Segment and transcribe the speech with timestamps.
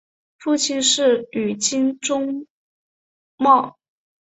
[0.39, 2.47] 父亲是宇津忠
[3.37, 3.77] 茂。